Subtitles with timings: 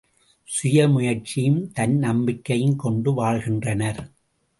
[0.47, 4.01] சுய முயற்சியும் தன் நம்பிக்கையும் கொண்டு வாழ்கின்றனர்.